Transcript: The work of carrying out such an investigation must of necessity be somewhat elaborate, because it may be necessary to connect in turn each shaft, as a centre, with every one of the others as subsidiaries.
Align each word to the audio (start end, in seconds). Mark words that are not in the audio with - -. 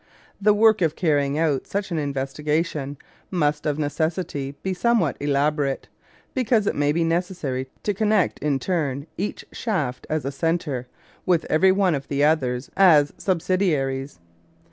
The 0.41 0.55
work 0.55 0.81
of 0.81 0.95
carrying 0.95 1.37
out 1.37 1.67
such 1.67 1.91
an 1.91 1.99
investigation 1.99 2.97
must 3.29 3.67
of 3.67 3.77
necessity 3.77 4.55
be 4.63 4.73
somewhat 4.73 5.15
elaborate, 5.19 5.89
because 6.33 6.65
it 6.65 6.73
may 6.73 6.91
be 6.91 7.03
necessary 7.03 7.69
to 7.83 7.93
connect 7.93 8.39
in 8.39 8.57
turn 8.57 9.05
each 9.15 9.45
shaft, 9.51 10.07
as 10.09 10.25
a 10.25 10.31
centre, 10.31 10.87
with 11.23 11.45
every 11.51 11.71
one 11.71 11.93
of 11.93 12.07
the 12.07 12.23
others 12.23 12.71
as 12.75 13.13
subsidiaries. 13.19 14.17